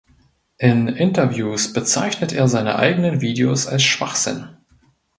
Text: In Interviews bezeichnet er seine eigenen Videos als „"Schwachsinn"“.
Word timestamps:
In 0.57 0.87
Interviews 0.87 1.73
bezeichnet 1.73 2.33
er 2.33 2.47
seine 2.47 2.77
eigenen 2.79 3.21
Videos 3.21 3.67
als 3.67 3.83
„"Schwachsinn"“. 3.83 4.49